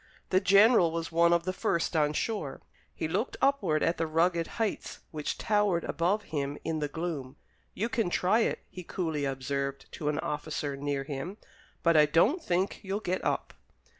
[0.31, 2.63] The general was one of the first on shore.
[2.95, 7.35] He looked upward at the rugged heights which towered above him in the gloom.
[7.75, 11.37] "You can try it," he coolly observed to an officer near him;
[11.83, 13.53] "but I don't think you'll get up."